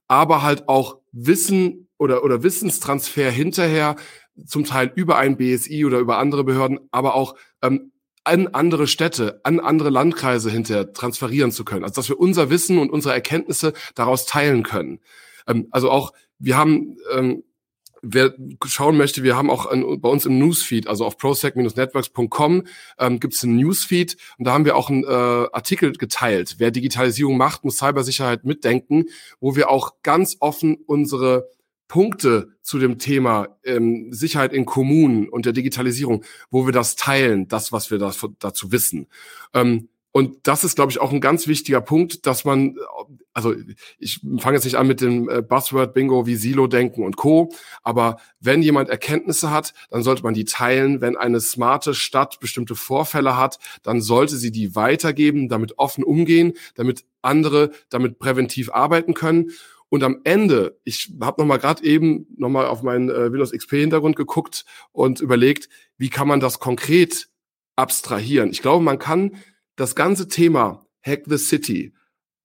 [0.08, 3.96] aber halt auch Wissen oder, oder Wissenstransfer hinterher,
[4.46, 7.93] zum Teil über ein BSI oder über andere Behörden, aber auch ähm,
[8.24, 11.84] an andere Städte, an andere Landkreise hinterher transferieren zu können.
[11.84, 15.00] Also dass wir unser Wissen und unsere Erkenntnisse daraus teilen können.
[15.48, 17.44] Ähm, also auch wir haben, ähm,
[18.02, 18.34] wer
[18.66, 22.68] schauen möchte, wir haben auch ein, bei uns im Newsfeed, also auf prosec-networks.com
[23.00, 26.56] ähm, gibt es einen Newsfeed und da haben wir auch einen äh, Artikel geteilt.
[26.58, 29.06] Wer Digitalisierung macht, muss Cybersicherheit mitdenken,
[29.40, 31.50] wo wir auch ganz offen unsere
[31.94, 37.48] Punkte zu dem Thema ähm, Sicherheit in Kommunen und der Digitalisierung, wo wir das teilen,
[37.48, 39.06] das, was wir das, dazu wissen.
[39.54, 42.78] Ähm, und das ist, glaube ich, auch ein ganz wichtiger Punkt, dass man,
[43.32, 43.54] also
[44.00, 47.52] ich fange jetzt nicht an mit dem äh, Buzzword-Bingo wie Silo-Denken und Co.,
[47.84, 51.00] aber wenn jemand Erkenntnisse hat, dann sollte man die teilen.
[51.00, 56.54] Wenn eine smarte Stadt bestimmte Vorfälle hat, dann sollte sie die weitergeben, damit offen umgehen,
[56.74, 59.52] damit andere damit präventiv arbeiten können.
[59.94, 63.52] Und am Ende, ich habe noch mal gerade eben noch mal auf meinen äh, Windows
[63.52, 67.30] XP Hintergrund geguckt und überlegt, wie kann man das konkret
[67.76, 68.50] abstrahieren.
[68.50, 69.36] Ich glaube, man kann
[69.76, 71.94] das ganze Thema Hack the City,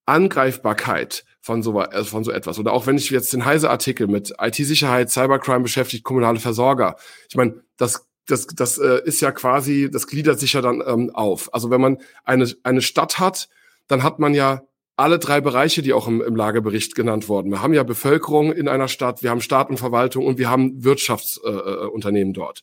[0.04, 2.58] Angreifbarkeit von so, äh, von so etwas.
[2.58, 6.96] Oder auch wenn ich jetzt den Heise-Artikel mit IT-Sicherheit, Cybercrime beschäftigt, kommunale Versorger.
[7.30, 11.08] Ich meine, das das, das äh, ist ja quasi, das gliedert sich ja dann ähm,
[11.14, 11.48] auf.
[11.54, 13.48] Also wenn man eine, eine Stadt hat,
[13.86, 14.67] dann hat man ja
[14.98, 17.52] alle drei Bereiche, die auch im, im Lagebericht genannt wurden.
[17.52, 20.82] Wir haben ja Bevölkerung in einer Stadt, wir haben Staat und Verwaltung und wir haben
[20.82, 22.62] Wirtschaftsunternehmen äh, äh dort.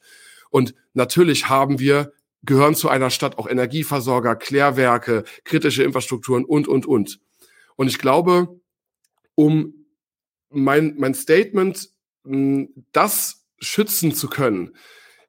[0.50, 2.12] Und natürlich haben wir
[2.43, 7.19] gehören zu einer Stadt auch Energieversorger, Klärwerke, kritische Infrastrukturen und, und, und.
[7.78, 8.60] Und ich glaube,
[9.36, 9.86] um
[10.50, 11.89] mein, mein Statement,
[12.91, 14.76] das schützen zu können,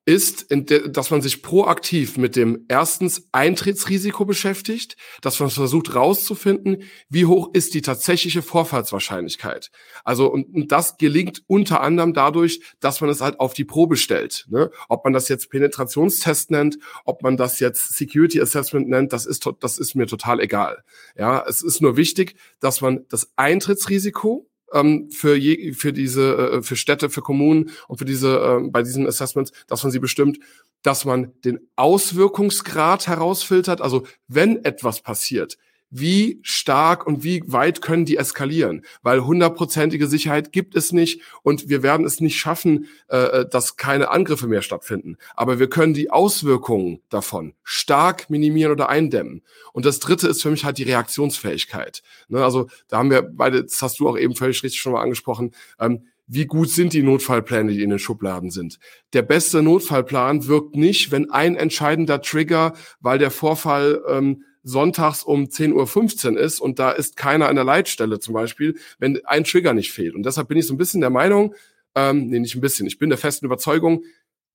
[0.07, 7.27] ist, dass man sich proaktiv mit dem erstens Eintrittsrisiko beschäftigt, dass man versucht rauszufinden, wie
[7.27, 9.73] hoch ist die tatsächliche Vorfallswahrscheinlichkeit.
[10.05, 13.97] Also und, und das gelingt unter anderem dadurch, dass man es halt auf die Probe
[13.97, 14.47] stellt.
[14.49, 14.71] Ne?
[14.89, 19.51] Ob man das jetzt Penetrationstest nennt, ob man das jetzt Security Assessment nennt, das ist
[19.59, 20.85] das ist mir total egal.
[21.17, 26.63] Ja, es ist nur wichtig, dass man das Eintrittsrisiko ähm, für, je, für diese, äh,
[26.63, 30.39] für Städte, für Kommunen und für diese, äh, bei diesen Assessments, dass man sie bestimmt,
[30.83, 33.81] dass man den Auswirkungsgrad herausfiltert.
[33.81, 35.57] Also wenn etwas passiert,
[35.99, 38.85] wie stark und wie weit können die eskalieren?
[39.03, 43.77] Weil hundertprozentige Sicherheit gibt es nicht und wir werden es nicht schaffen, äh, äh, dass
[43.77, 45.17] keine Angriffe mehr stattfinden.
[45.35, 49.43] Aber wir können die Auswirkungen davon stark minimieren oder eindämmen.
[49.73, 52.03] Und das Dritte ist für mich halt die Reaktionsfähigkeit.
[52.29, 55.03] Ne, also da haben wir beide, das hast du auch eben völlig richtig schon mal
[55.03, 58.79] angesprochen, ähm, wie gut sind die Notfallpläne, die in den Schubladen sind.
[59.13, 65.45] Der beste Notfallplan wirkt nicht, wenn ein entscheidender Trigger, weil der Vorfall ähm, sonntags um
[65.45, 69.75] 10.15 Uhr ist und da ist keiner an der Leitstelle zum Beispiel, wenn ein Trigger
[69.75, 70.17] nicht fehlt.
[70.17, 71.55] Und deshalb bin ich so ein bisschen der Meinung,
[71.95, 74.05] ähm, nee, nicht ein bisschen, ich bin der festen Überzeugung,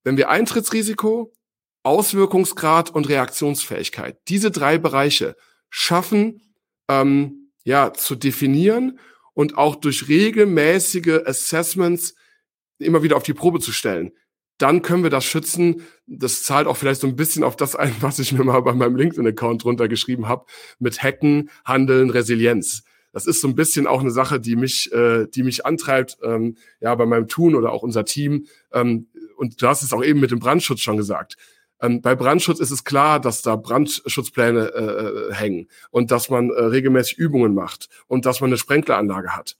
[0.04, 1.32] wenn wir Eintrittsrisiko,
[1.82, 5.34] Auswirkungsgrad und Reaktionsfähigkeit, diese drei Bereiche
[5.70, 6.42] schaffen,
[6.88, 8.98] ähm, ja, zu definieren
[9.32, 12.14] und auch durch regelmäßige Assessments
[12.78, 14.12] immer wieder auf die Probe zu stellen,
[14.62, 15.82] dann können wir das schützen.
[16.06, 18.72] Das zahlt auch vielleicht so ein bisschen auf das ein, was ich mir mal bei
[18.72, 20.46] meinem LinkedIn-Account drunter geschrieben habe,
[20.78, 22.84] mit Hacken, Handeln, Resilienz.
[23.12, 26.56] Das ist so ein bisschen auch eine Sache, die mich, äh, die mich antreibt, ähm,
[26.80, 28.46] ja, bei meinem Tun oder auch unser Team.
[28.72, 31.36] Ähm, und du hast es auch eben mit dem Brandschutz schon gesagt.
[31.80, 36.50] Ähm, bei Brandschutz ist es klar, dass da Brandschutzpläne äh, äh hängen und dass man
[36.50, 39.56] äh, regelmäßig Übungen macht und dass man eine Sprenkleranlage hat.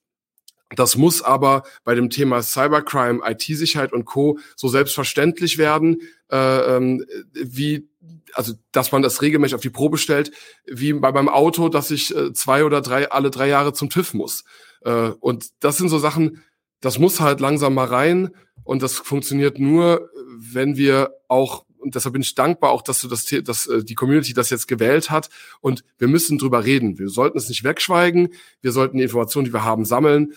[0.76, 4.38] Das muss aber bei dem Thema Cybercrime, IT-Sicherheit und Co.
[4.56, 7.88] so selbstverständlich werden, äh, ähm, wie
[8.34, 10.32] also dass man das regelmäßig auf die Probe stellt,
[10.66, 14.14] wie bei beim Auto, dass ich äh, zwei oder drei alle drei Jahre zum TÜV
[14.14, 14.44] muss.
[14.82, 16.42] Äh, und das sind so Sachen,
[16.80, 18.30] das muss halt langsam mal rein
[18.64, 23.08] und das funktioniert nur, wenn wir auch und deshalb bin ich dankbar auch, dass du
[23.08, 25.30] das, dass äh, die Community das jetzt gewählt hat.
[25.60, 26.96] Und wir müssen drüber reden.
[26.96, 28.28] Wir sollten es nicht wegschweigen.
[28.60, 30.32] Wir sollten die Informationen, die wir haben, sammeln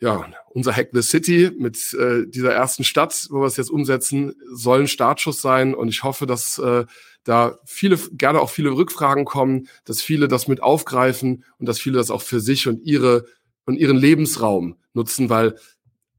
[0.00, 4.34] ja, unser Hack the City mit äh, dieser ersten Stadt, wo wir es jetzt umsetzen,
[4.52, 5.74] soll ein Startschuss sein.
[5.74, 6.84] Und ich hoffe, dass äh,
[7.24, 11.98] da viele, gerne auch viele Rückfragen kommen, dass viele das mit aufgreifen und dass viele
[11.98, 13.24] das auch für sich und ihre
[13.68, 15.56] und ihren Lebensraum nutzen, weil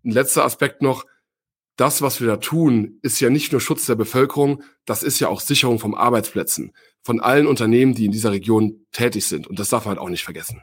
[0.06, 1.06] ein letzter Aspekt noch,
[1.78, 5.30] das, was wir da tun, ist ja nicht nur Schutz der Bevölkerung, das ist ja
[5.30, 9.48] auch Sicherung von Arbeitsplätzen, von allen Unternehmen, die in dieser Region tätig sind.
[9.48, 10.62] Und das darf man halt auch nicht vergessen.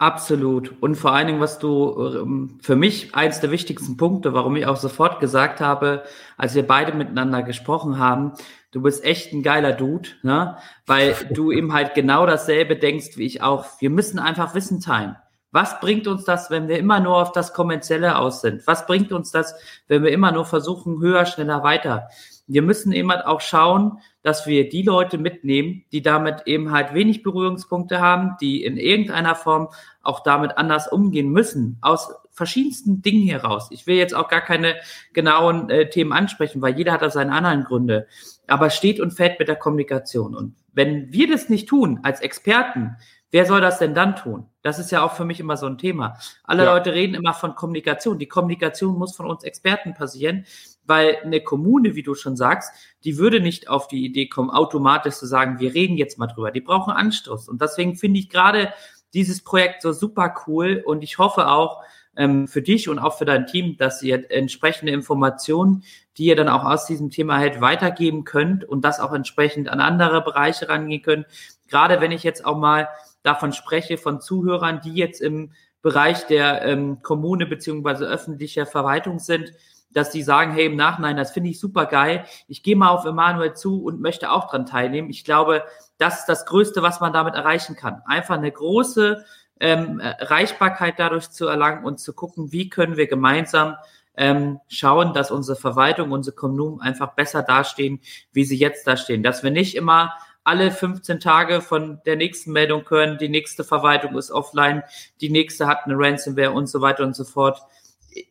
[0.00, 0.80] Absolut.
[0.80, 4.64] Und vor allen Dingen, was du ähm, für mich eins der wichtigsten Punkte, warum ich
[4.64, 6.04] auch sofort gesagt habe,
[6.38, 8.32] als wir beide miteinander gesprochen haben,
[8.70, 10.56] du bist echt ein geiler Dude, ne?
[10.86, 13.66] weil du eben halt genau dasselbe denkst wie ich auch.
[13.78, 15.16] Wir müssen einfach Wissen teilen.
[15.52, 18.66] Was bringt uns das, wenn wir immer nur auf das Kommerzielle aus sind?
[18.66, 19.54] Was bringt uns das,
[19.86, 22.08] wenn wir immer nur versuchen, höher, schneller, weiter?
[22.46, 26.94] Wir müssen eben halt auch schauen, dass wir die Leute mitnehmen, die damit eben halt
[26.94, 29.68] wenig Berührungspunkte haben, die in irgendeiner Form
[30.02, 33.68] auch damit anders umgehen müssen, aus verschiedensten Dingen heraus.
[33.70, 34.76] Ich will jetzt auch gar keine
[35.12, 38.06] genauen äh, Themen ansprechen, weil jeder hat da seine anderen Gründe.
[38.46, 40.34] Aber steht und fällt mit der Kommunikation.
[40.34, 42.96] Und wenn wir das nicht tun als Experten,
[43.32, 44.46] Wer soll das denn dann tun?
[44.62, 46.16] Das ist ja auch für mich immer so ein Thema.
[46.42, 46.74] Alle ja.
[46.74, 48.18] Leute reden immer von Kommunikation.
[48.18, 50.44] Die Kommunikation muss von uns Experten passieren,
[50.90, 52.72] weil eine Kommune, wie du schon sagst,
[53.04, 56.50] die würde nicht auf die Idee kommen, automatisch zu sagen, wir reden jetzt mal drüber.
[56.50, 57.48] Die brauchen Anstoß.
[57.48, 58.74] Und deswegen finde ich gerade
[59.14, 61.82] dieses Projekt so super cool und ich hoffe auch,
[62.16, 65.84] ähm, für dich und auch für dein Team, dass ihr entsprechende Informationen,
[66.18, 69.80] die ihr dann auch aus diesem Thema halt weitergeben könnt und das auch entsprechend an
[69.80, 71.26] andere Bereiche rangehen könnt.
[71.68, 72.88] Gerade wenn ich jetzt auch mal
[73.22, 79.52] davon spreche, von Zuhörern, die jetzt im Bereich der ähm, Kommune beziehungsweise öffentlicher Verwaltung sind,
[79.90, 82.24] dass die sagen, hey, im Nachhinein, das finde ich super geil.
[82.48, 85.10] Ich gehe mal auf Emanuel zu und möchte auch dran teilnehmen.
[85.10, 85.64] Ich glaube,
[85.98, 88.02] das ist das Größte, was man damit erreichen kann.
[88.06, 89.24] Einfach eine große
[89.58, 93.76] ähm, Erreichbarkeit dadurch zu erlangen und zu gucken, wie können wir gemeinsam
[94.16, 98.00] ähm, schauen, dass unsere Verwaltung, unsere Kommunen einfach besser dastehen,
[98.32, 99.22] wie sie jetzt dastehen.
[99.22, 104.16] Dass wir nicht immer alle 15 Tage von der nächsten Meldung hören, die nächste Verwaltung
[104.16, 104.82] ist offline,
[105.20, 107.60] die nächste hat eine Ransomware und so weiter und so fort.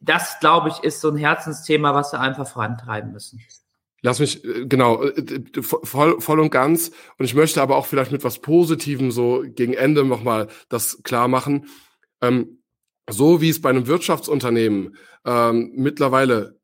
[0.02, 3.42] Das, glaube ich, ist so ein Herzensthema, was wir einfach vorantreiben müssen.
[4.02, 6.92] Lass mich, äh, genau, äh, voll, voll und ganz.
[7.18, 11.28] Und ich möchte aber auch vielleicht mit was Positivem so gegen Ende nochmal das klar
[11.28, 11.68] machen.
[12.22, 12.64] Ähm,
[13.10, 16.60] so wie es bei einem Wirtschaftsunternehmen ähm, mittlerweile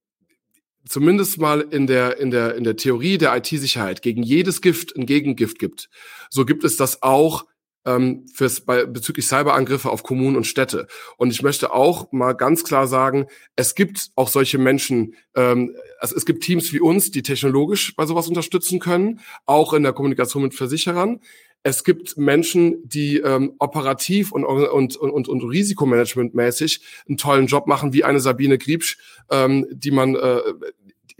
[0.87, 5.05] zumindest mal in der, in der, in der Theorie der IT-Sicherheit gegen jedes Gift ein
[5.05, 5.89] Gegengift gibt,
[6.29, 7.45] so gibt es das auch
[7.85, 10.87] ähm, fürs, bei, bezüglich Cyberangriffe auf Kommunen und Städte.
[11.17, 16.15] Und ich möchte auch mal ganz klar sagen, es gibt auch solche Menschen, ähm, also
[16.15, 20.43] es gibt Teams wie uns, die technologisch bei sowas unterstützen können, auch in der Kommunikation
[20.43, 21.19] mit Versicherern.
[21.63, 27.91] Es gibt Menschen, die ähm, operativ und, und, und, und risikomanagementmäßig einen tollen Job machen,
[27.91, 28.99] wie eine Sabine Griebsch,
[29.31, 30.41] ähm, die man äh,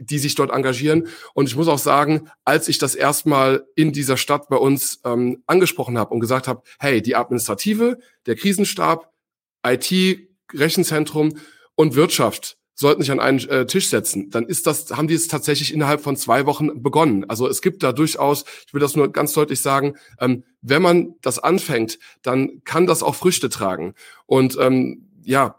[0.06, 1.08] die sich dort engagieren.
[1.34, 5.42] Und ich muss auch sagen, als ich das erstmal in dieser Stadt bei uns ähm,
[5.46, 9.12] angesprochen habe und gesagt habe, hey, die Administrative, der Krisenstab,
[9.66, 9.92] IT,
[10.52, 11.36] Rechenzentrum
[11.74, 15.28] und Wirtschaft sollten sich an einen äh, Tisch setzen, dann ist das, haben die es
[15.28, 17.24] tatsächlich innerhalb von zwei Wochen begonnen.
[17.28, 21.14] Also es gibt da durchaus, ich will das nur ganz deutlich sagen, ähm, wenn man
[21.22, 23.94] das anfängt, dann kann das auch Früchte tragen.
[24.26, 25.56] Und ähm, ja,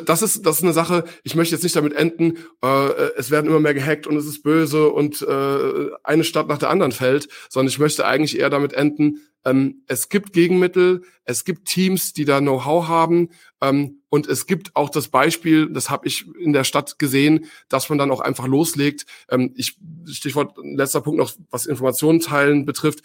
[0.00, 3.48] das ist, das ist eine Sache, ich möchte jetzt nicht damit enden, äh, es werden
[3.48, 7.28] immer mehr gehackt und es ist böse und äh, eine Stadt nach der anderen fällt,
[7.48, 12.24] sondern ich möchte eigentlich eher damit enden, ähm, es gibt Gegenmittel, es gibt Teams, die
[12.24, 13.30] da Know-how haben
[13.60, 17.88] ähm, und es gibt auch das Beispiel, das habe ich in der Stadt gesehen, dass
[17.88, 19.06] man dann auch einfach loslegt.
[19.28, 19.76] Ähm, ich
[20.06, 23.02] Stichwort letzter Punkt noch, was Informationen teilen betrifft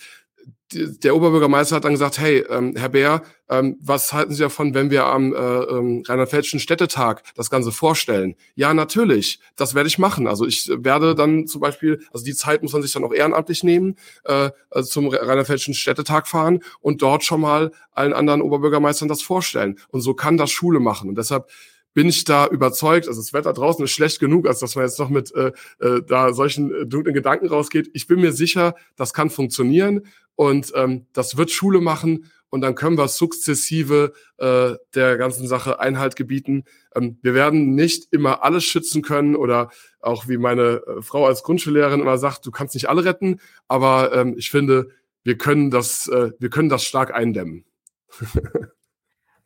[0.71, 4.91] der Oberbürgermeister hat dann gesagt, hey, ähm, Herr Bär, ähm, was halten Sie davon, wenn
[4.91, 8.35] wir am äh, ähm, Rheinland-Pfälzischen Städtetag das Ganze vorstellen?
[8.53, 10.27] Ja, natürlich, das werde ich machen.
[10.27, 13.63] Also ich werde dann zum Beispiel, also die Zeit muss man sich dann auch ehrenamtlich
[13.63, 19.23] nehmen, äh, also zum Rheinland-Pfälzischen Städtetag fahren und dort schon mal allen anderen Oberbürgermeistern das
[19.23, 19.79] vorstellen.
[19.89, 21.09] Und so kann das Schule machen.
[21.09, 21.49] Und deshalb
[21.93, 24.99] bin ich da überzeugt, also das Wetter draußen ist schlecht genug, als dass man jetzt
[24.99, 27.89] noch mit äh, äh, da solchen äh, dunklen Gedanken rausgeht.
[27.93, 32.75] Ich bin mir sicher, das kann funktionieren und ähm, das wird Schule machen und dann
[32.75, 36.63] können wir sukzessive äh, der ganzen Sache Einhalt gebieten.
[36.95, 41.43] Ähm, wir werden nicht immer alles schützen können oder auch wie meine äh, Frau als
[41.43, 44.89] Grundschullehrerin immer sagt, du kannst nicht alle retten, aber ähm, ich finde,
[45.23, 47.65] wir können das, äh, wir können das stark eindämmen.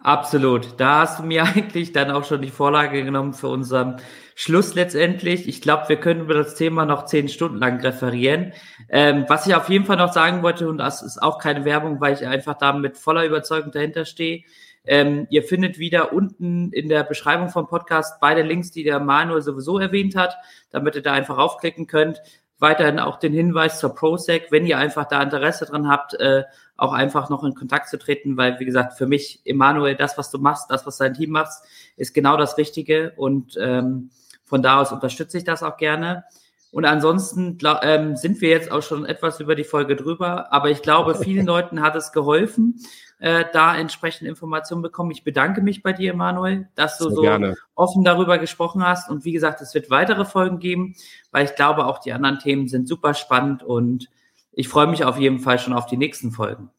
[0.03, 0.81] Absolut.
[0.81, 4.01] Da hast du mir eigentlich dann auch schon die Vorlage genommen für unseren
[4.35, 5.47] Schluss letztendlich.
[5.47, 8.51] Ich glaube, wir können über das Thema noch zehn Stunden lang referieren.
[8.89, 12.01] Ähm, was ich auf jeden Fall noch sagen wollte, und das ist auch keine Werbung,
[12.01, 14.43] weil ich einfach da mit voller Überzeugung dahinter stehe.
[14.85, 19.41] Ähm, ihr findet wieder unten in der Beschreibung vom Podcast beide Links, die der Manuel
[19.41, 20.35] sowieso erwähnt hat,
[20.71, 22.21] damit ihr da einfach aufklicken könnt.
[22.59, 26.43] Weiterhin auch den Hinweis zur ProSec, wenn ihr einfach da Interesse dran habt, äh,
[26.75, 30.31] auch einfach noch in Kontakt zu treten, weil, wie gesagt, für mich, Emanuel, das, was
[30.31, 31.51] du machst, das, was dein Team macht,
[31.97, 34.09] ist genau das Richtige und ähm,
[34.43, 36.23] von da aus unterstütze ich das auch gerne.
[36.71, 40.71] Und ansonsten glaub, ähm, sind wir jetzt auch schon etwas über die Folge drüber, aber
[40.71, 42.79] ich glaube, vielen Leuten hat es geholfen,
[43.19, 45.11] äh, da entsprechende Informationen bekommen.
[45.11, 47.55] Ich bedanke mich bei dir, Emanuel, dass du Sehr so gerne.
[47.75, 49.09] offen darüber gesprochen hast.
[49.09, 50.95] Und wie gesagt, es wird weitere Folgen geben,
[51.31, 54.09] weil ich glaube, auch die anderen Themen sind super spannend und
[54.53, 56.69] ich freue mich auf jeden Fall schon auf die nächsten Folgen.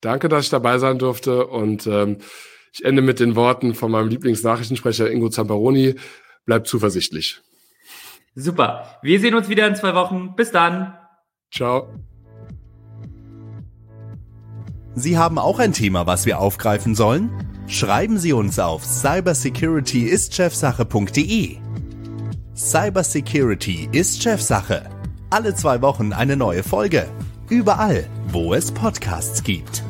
[0.00, 2.18] Danke, dass ich dabei sein durfte und ähm,
[2.72, 5.96] ich ende mit den Worten von meinem Lieblingsnachrichtensprecher Ingo Zamparoni.
[6.46, 7.42] Bleibt zuversichtlich.
[8.34, 8.98] Super.
[9.02, 10.34] Wir sehen uns wieder in zwei Wochen.
[10.36, 10.96] Bis dann.
[11.52, 11.88] Ciao.
[14.94, 17.30] Sie haben auch ein Thema, was wir aufgreifen sollen?
[17.66, 21.58] Schreiben Sie uns auf cybersecurityistchefsache.de.
[22.54, 24.89] Cybersecurity ist Chefsache.
[25.32, 27.06] Alle zwei Wochen eine neue Folge.
[27.48, 29.84] Überall, wo es Podcasts gibt.